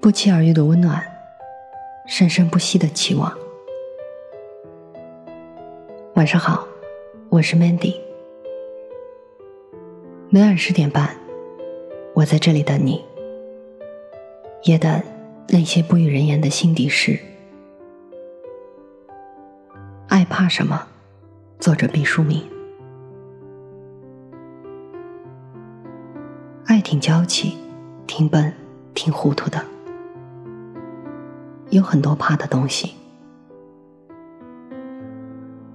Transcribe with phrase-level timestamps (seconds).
[0.00, 1.04] 不期而遇的温暖，
[2.06, 3.36] 生生不息的期望。
[6.14, 6.64] 晚上好，
[7.28, 7.96] 我是 Mandy。
[10.30, 11.16] 每晚十点半，
[12.14, 13.04] 我在这里等你，
[14.62, 15.02] 也等
[15.48, 17.18] 那些不与人言的心底事。
[20.06, 20.86] 爱怕什么？
[21.58, 22.40] 作者毕淑敏。
[26.66, 27.58] 爱挺娇气，
[28.06, 28.54] 挺笨，
[28.94, 29.60] 挺糊涂的。
[31.70, 32.94] 有很多怕的东西，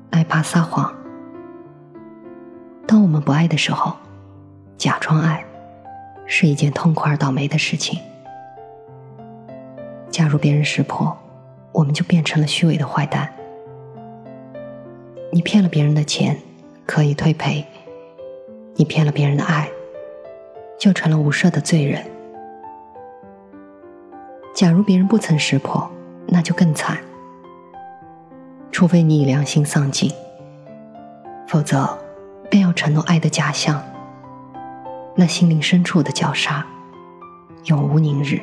[0.10, 0.94] 爱怕撒谎。
[2.88, 3.96] 当我们不爱的时候，
[4.78, 5.46] 假装爱
[6.26, 8.00] 是一件痛苦而倒霉的事情。
[10.10, 11.16] 假如别人识破，
[11.72, 13.32] 我们就变成了虚伪的坏蛋。
[15.32, 16.38] 你骗了别人的钱，
[16.86, 17.64] 可以退赔；
[18.76, 19.70] 你骗了别人的爱。
[20.80, 22.04] 就成了无赦的罪人。
[24.54, 25.90] 假如别人不曾识破，
[26.28, 26.98] 那就更惨。
[28.72, 30.12] 除非你以良心丧尽，
[31.48, 31.98] 否则
[32.50, 33.84] 便要承诺爱的假象。
[35.16, 36.66] 那心灵深处的绞杀，
[37.66, 38.40] 永无宁日。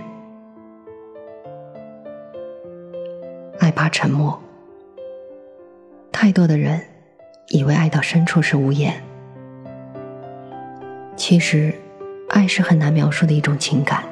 [3.58, 4.40] 爱怕沉默。
[6.10, 6.80] 太多的人
[7.48, 9.02] 以为爱到深处是无言，
[11.16, 11.74] 其实。
[12.32, 14.04] 爱是很难描述的一种情感，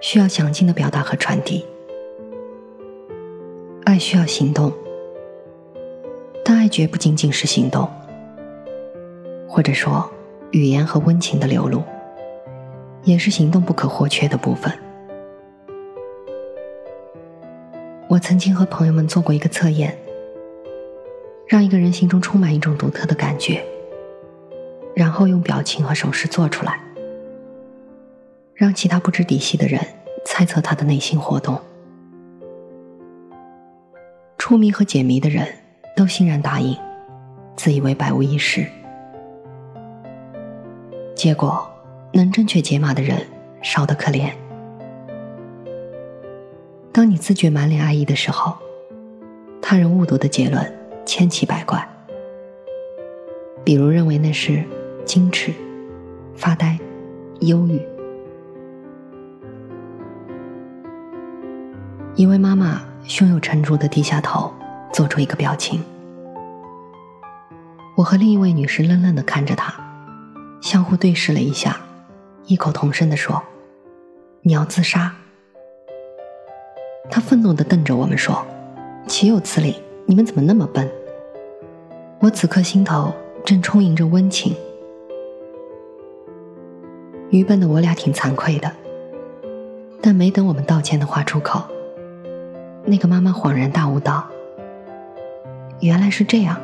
[0.00, 1.64] 需要详尽的表达和传递。
[3.84, 4.72] 爱需要行动，
[6.44, 7.88] 但爱绝不仅仅是行动，
[9.48, 10.08] 或者说
[10.52, 11.82] 语言和温情的流露，
[13.02, 14.72] 也是行动不可或缺的部分。
[18.08, 19.96] 我曾经和朋友们做过一个测验，
[21.46, 23.62] 让一个人心中充满一种独特的感觉，
[24.94, 26.80] 然后用表情和手势做出来。
[28.60, 29.80] 让其他不知底细的人
[30.26, 31.58] 猜测他的内心活动，
[34.36, 35.48] 出谜和解谜的人
[35.96, 36.76] 都欣然答应，
[37.56, 38.66] 自以为百无一失。
[41.16, 41.66] 结果，
[42.12, 43.26] 能正确解码的人
[43.62, 44.30] 少得可怜。
[46.92, 48.54] 当你自觉满脸爱意的时候，
[49.62, 50.70] 他人误读的结论
[51.06, 51.82] 千奇百怪，
[53.64, 54.62] 比如认为那是
[55.06, 55.50] 矜持、
[56.34, 56.78] 发呆、
[57.40, 57.80] 忧郁。
[62.20, 64.52] 一位妈妈胸有成竹的低下头，
[64.92, 65.82] 做出一个表情。
[67.96, 69.72] 我和另一位女士愣愣的看着她，
[70.60, 71.80] 相互对视了一下，
[72.44, 73.42] 异口同声的说
[74.44, 75.10] ：“你要自杀？”
[77.10, 78.46] 她愤怒的瞪着我们说
[79.08, 79.76] ：“岂有此理！
[80.04, 80.86] 你们怎么那么笨？”
[82.20, 83.14] 我此刻心头
[83.46, 84.54] 正充盈着温情。
[87.30, 88.70] 愚笨的我俩挺惭愧的，
[90.02, 91.64] 但没等我们道歉的话出口。
[92.84, 94.26] 那个妈妈恍然大悟道
[95.80, 96.60] ：“原来是这样，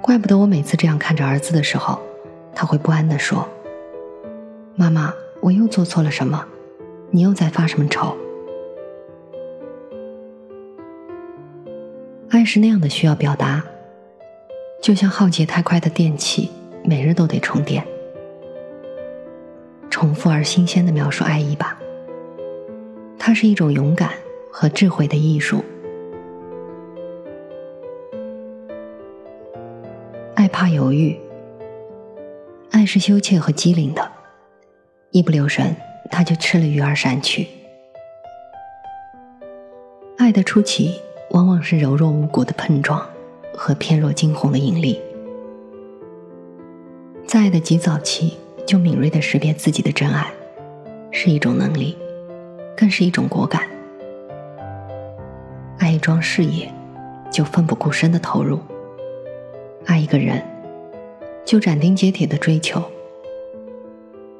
[0.00, 2.00] 怪不得我每次这样看着儿子的时候，
[2.54, 3.48] 他会不安地说
[4.74, 6.44] ：‘妈妈，我又做错了什么？
[7.10, 8.16] 你又在发什么愁？’
[12.30, 13.62] 爱是那样的需要表达，
[14.82, 16.50] 就像耗竭太快的电器，
[16.82, 17.86] 每日都得充电。
[19.88, 21.78] 重复而新鲜的描述爱意吧，
[23.16, 24.10] 它是一种勇敢。”
[24.56, 25.64] 和智慧的艺术，
[30.36, 31.18] 爱怕犹豫，
[32.70, 34.12] 爱是羞怯和机灵的，
[35.10, 35.74] 一不留神
[36.08, 37.48] 他就吃了鱼儿闪去。
[40.18, 41.00] 爱的初期
[41.30, 43.04] 往往是柔弱无骨的碰撞
[43.56, 45.00] 和偏若惊鸿的引力，
[47.26, 48.34] 在爱的极早期
[48.64, 50.32] 就敏锐的识别自己的真爱，
[51.10, 51.98] 是一种能力，
[52.76, 53.73] 更是一种果敢。
[55.78, 56.72] 爱一桩事业，
[57.30, 58.58] 就奋不顾身的投入；
[59.86, 60.42] 爱一个人，
[61.44, 62.80] 就斩钉截铁的追求；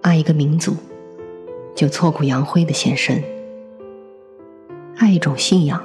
[0.03, 0.77] 爱一个民族，
[1.75, 3.21] 就挫骨扬灰的献身；
[4.97, 5.85] 爱一种信仰，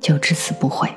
[0.00, 0.88] 就至死不悔。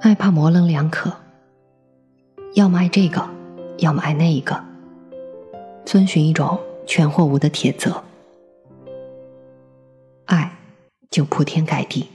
[0.00, 1.12] 爱怕模棱两可，
[2.54, 3.28] 要么爱这个，
[3.78, 4.58] 要么爱那一个，
[5.84, 8.02] 遵循一种全或无的铁则。
[11.10, 12.08] 就铺天盖地，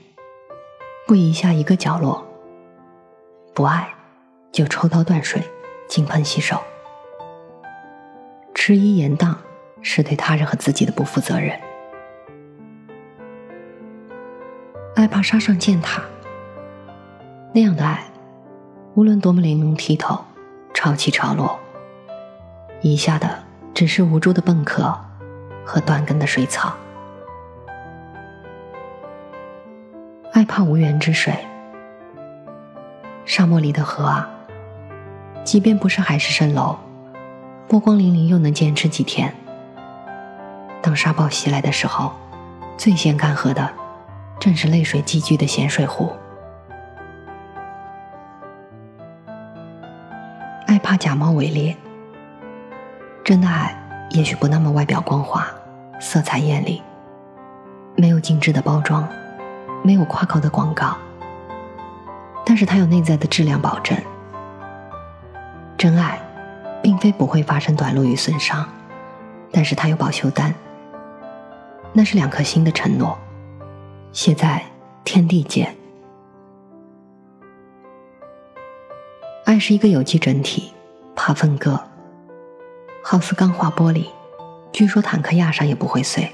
[1.05, 2.23] 不移下一个角落；
[3.53, 3.93] 不爱，
[4.53, 5.41] 就抽刀断水，
[5.85, 6.61] 金盆洗手。
[8.53, 9.35] 迟疑延宕，
[9.81, 11.59] 是对他人和自己的不负责任。
[14.95, 16.01] 爱怕杀上践踏，
[17.53, 18.05] 那样的爱，
[18.93, 20.23] 无论多么玲珑剔透、
[20.73, 21.59] 潮起潮落，
[22.79, 23.43] 一下的
[23.73, 24.97] 只是无助的蚌壳
[25.65, 26.73] 和断根的水草。
[30.45, 31.33] 怕无源之水，
[33.25, 34.29] 沙漠里的河啊，
[35.43, 36.77] 即便不是海市蜃楼，
[37.67, 39.33] 波光粼粼又能坚持几天？
[40.81, 42.13] 当沙暴袭来的时候，
[42.77, 43.69] 最先干涸的，
[44.39, 46.11] 正是泪水积聚的咸水湖。
[50.67, 51.75] 爱怕假冒伪劣。
[53.23, 53.75] 真的爱，
[54.11, 55.47] 也许不那么外表光滑，
[55.99, 56.83] 色彩艳丽，
[57.95, 59.07] 没有精致的包装，
[59.85, 60.97] 没有夸口的广告，
[62.43, 63.95] 但是它有内在的质量保证。
[65.77, 66.19] 真爱，
[66.81, 68.67] 并非不会发生短路与损伤，
[69.51, 70.51] 但是它有保修单，
[71.93, 73.15] 那是两颗心的承诺，
[74.11, 74.59] 写在
[75.03, 75.75] 天地间。
[79.45, 80.73] 爱是一个有机整体，
[81.15, 81.79] 怕分割。
[83.03, 84.07] 好似钢化玻璃，
[84.71, 86.33] 据说坦克压上也不会碎。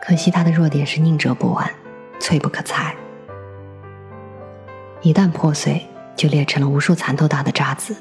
[0.00, 1.70] 可惜它的弱点是宁折不弯，
[2.18, 2.96] 脆不可裁。
[5.02, 5.86] 一旦破碎，
[6.16, 7.96] 就裂成了无数蚕豆大的渣子，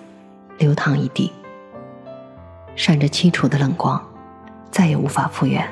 [0.58, 1.32] 流淌一地，
[2.76, 4.02] 闪着凄楚的冷光，
[4.72, 5.68] 再也无法复原。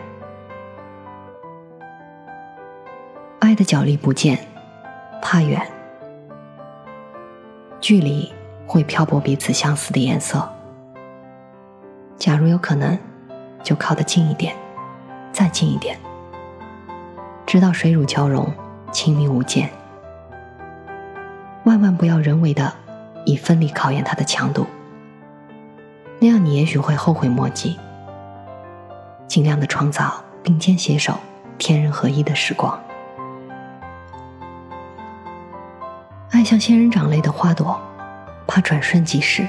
[3.40, 4.40] 爱的脚力不见，
[5.22, 5.62] 怕远，
[7.80, 8.32] 距离
[8.66, 10.48] 会漂泊彼此相似的颜色。
[12.18, 12.98] 假如有可能，
[13.64, 14.56] 就靠得近一点，
[15.32, 15.98] 再近一点，
[17.48, 18.54] 直到水乳交融，
[18.92, 19.70] 亲密无间。
[21.64, 22.74] 万万不要人为的
[23.26, 24.68] 以分离考验它的强度，
[26.20, 27.80] 那样你也许会后悔莫及。
[29.30, 31.18] 尽量的创造并肩携手、
[31.58, 32.78] 天人合一的时光。
[36.32, 37.80] 爱像仙人掌类的花朵，
[38.46, 39.48] 怕转瞬即逝。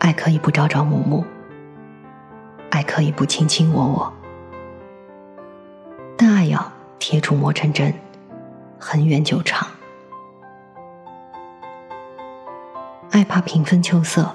[0.00, 1.24] 爱可以不朝朝暮暮，
[2.70, 4.12] 爱可以不卿卿我我，
[7.10, 7.94] 铁杵磨成针，
[8.78, 9.66] 恒远久长。
[13.10, 14.30] 爱怕平分秋色，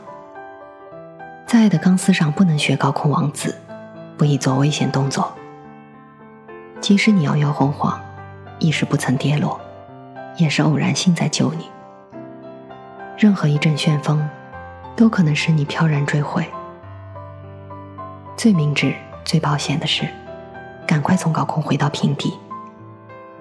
[1.45, 3.55] 在爱的钢丝上不能学高空王子，
[4.17, 5.31] 不宜做危险动作。
[6.81, 8.01] 即使你摇摇晃晃，
[8.57, 9.61] 亦是不曾跌落，
[10.37, 11.69] 也是偶然性在救你。
[13.15, 14.27] 任何一阵旋风。
[14.95, 16.47] 都可能使你飘然坠毁。
[18.35, 20.07] 最明智、最保险的是，
[20.87, 22.33] 赶快从高空回到平地，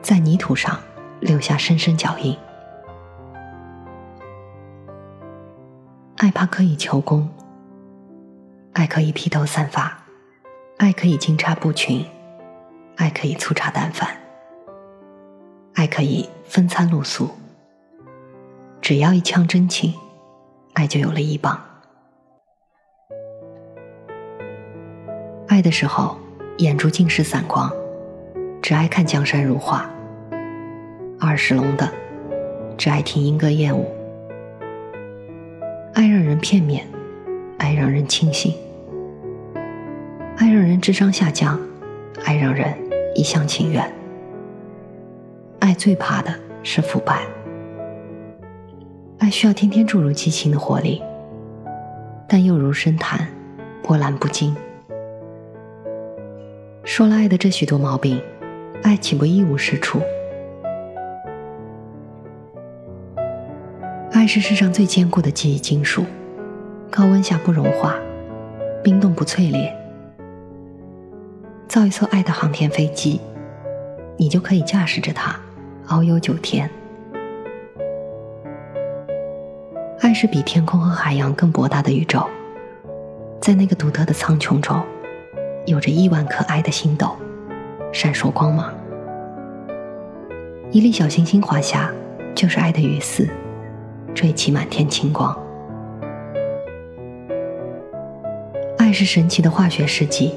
[0.03, 0.79] 在泥土上
[1.21, 2.37] 留下深深脚印。
[6.17, 7.29] 爱怕可以求功，
[8.73, 9.97] 爱可以披头散发，
[10.79, 12.05] 爱可以金叉布裙，
[12.97, 14.09] 爱可以粗茶淡饭，
[15.75, 17.31] 爱可以分餐露宿。
[18.81, 19.95] 只要一腔真情。
[20.75, 21.61] 爱就有了依傍。
[25.47, 26.17] 爱的时候，
[26.57, 27.71] 眼珠尽是散光，
[28.63, 29.85] 只爱看江山如画；
[31.27, 31.89] 耳是聋的，
[32.77, 33.89] 只爱听莺歌燕舞。
[35.95, 36.85] 爱让人片面，
[37.59, 38.53] 爱让人清醒，
[40.37, 41.61] 爱让人智商下降，
[42.25, 42.75] 爱让人
[43.15, 43.89] 一厢情愿。
[45.61, 46.35] 爱最怕的
[46.65, 47.23] 是腐败。
[49.19, 51.01] 爱需要天天注入激情的活力，
[52.29, 53.29] 但又如深潭，
[53.81, 54.57] 波澜不惊。
[56.83, 58.21] 说了爱的这许多毛病，
[58.83, 60.01] 爱岂不一无是处？
[64.23, 66.05] 爱是世上最坚固的记忆金属，
[66.89, 67.97] 高温下不融化，
[68.81, 69.77] 冰冻不淬裂。
[71.67, 73.21] 造一艘爱的航天飞机，
[74.17, 75.35] 你就可以驾驶着它，
[75.89, 76.71] 遨游九天。
[79.99, 82.25] 爱是比天空和海洋更博大的宇宙，
[83.41, 84.81] 在那个独特的苍穹中，
[85.67, 87.17] 有着亿万颗爱的星斗，
[87.93, 88.73] 闪烁光芒。
[90.71, 91.91] 一粒小星星滑下，
[92.37, 93.29] 就是爱的雨丝，
[94.15, 95.37] 缀起满天晴光。
[98.79, 100.35] 爱是神奇的化学试剂，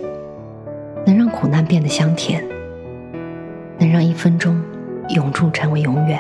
[1.06, 2.44] 能让苦难变得香甜，
[3.78, 4.62] 能让一分钟
[5.10, 6.20] 永驻成为永远，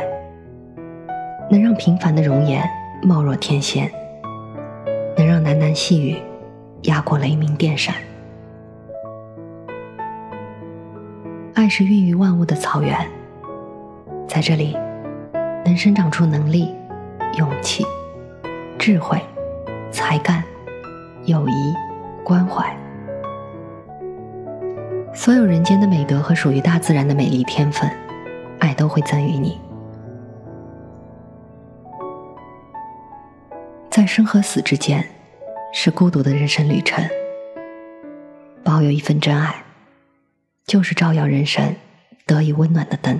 [1.49, 2.63] 能让平凡的容颜。
[3.03, 3.91] 貌若天仙，
[5.15, 6.17] 能让喃喃细语
[6.83, 7.93] 压过雷鸣电闪。
[11.53, 12.97] 爱是孕育万物的草原，
[14.27, 14.75] 在这里
[15.63, 16.73] 能生长出能力、
[17.37, 17.85] 勇气、
[18.79, 19.21] 智慧、
[19.91, 20.43] 才干、
[21.25, 21.73] 友谊、
[22.23, 22.75] 关怀，
[25.13, 27.89] 所有人间的美德和属于大自然的美丽天分，
[28.59, 29.59] 爱都会赠予你。
[33.89, 35.05] 在生和死之间，
[35.73, 37.03] 是孤独的人生旅程。
[38.63, 39.55] 保有一份真爱，
[40.65, 41.75] 就是照耀人生
[42.25, 43.19] 得以温暖的灯。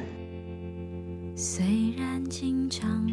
[1.36, 1.66] 虽
[1.98, 3.05] 然经常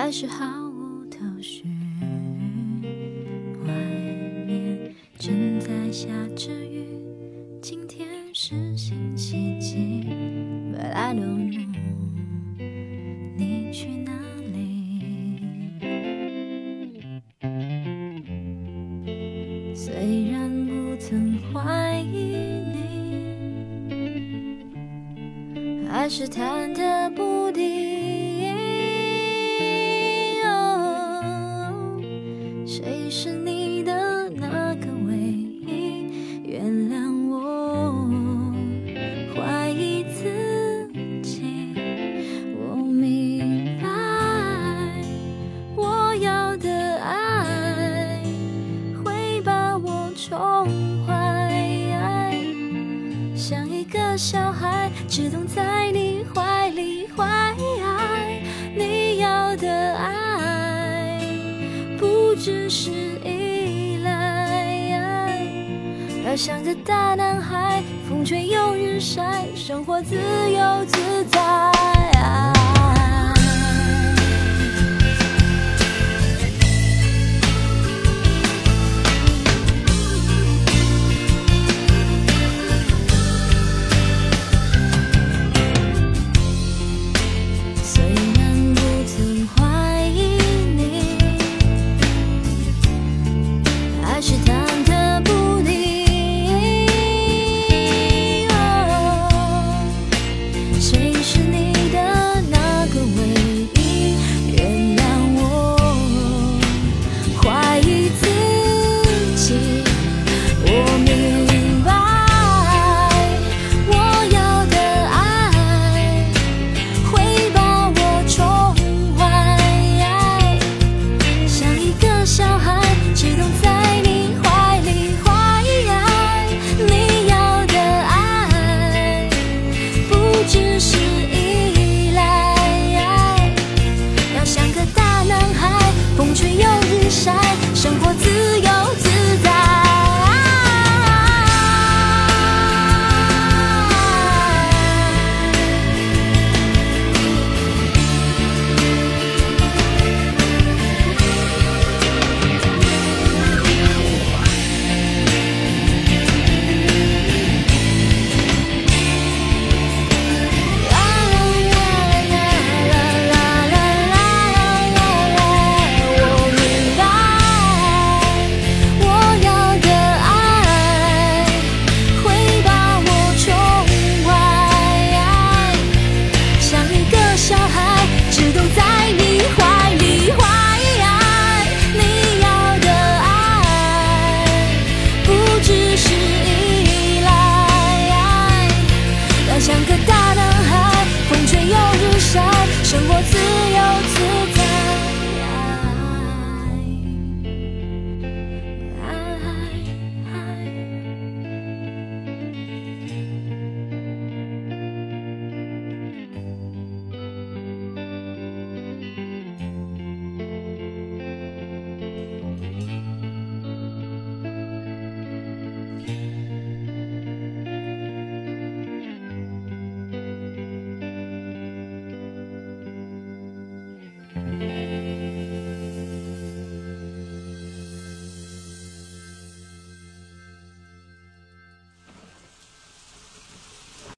[0.00, 1.64] 还是毫无头绪。
[3.66, 3.72] 外
[4.46, 6.86] 面正在下着雨，
[7.60, 10.04] 今天是星期几
[10.72, 11.66] ？But I don't know，
[13.36, 14.12] 你去哪
[14.52, 15.02] 里？
[19.74, 22.36] 虽然不曾怀疑
[22.72, 22.78] 你。
[25.90, 28.27] 还是忐忑不定。
[55.18, 57.52] 只懂在你怀里怀。
[58.72, 61.20] 你要的爱，
[61.98, 62.92] 不只是
[63.24, 65.44] 依赖，
[66.24, 71.97] 而像个大男孩，风吹又日晒，生活自由自在。